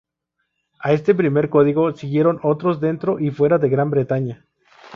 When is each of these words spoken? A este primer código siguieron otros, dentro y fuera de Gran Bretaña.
A 0.79 0.93
este 0.93 1.13
primer 1.13 1.47
código 1.51 1.95
siguieron 1.95 2.39
otros, 2.41 2.81
dentro 2.81 3.19
y 3.19 3.29
fuera 3.29 3.59
de 3.59 3.69
Gran 3.69 3.91
Bretaña. 3.91 4.47